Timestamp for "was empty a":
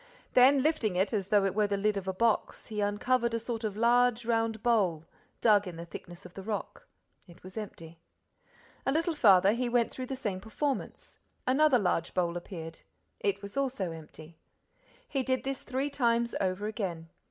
7.43-8.91